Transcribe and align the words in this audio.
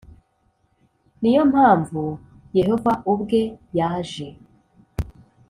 Ni 1.21 1.29
yo 1.35 1.41
mpamvu 1.51 2.01
Yehova 2.57 2.93
ubwe 3.13 3.41
yaje 3.77 4.27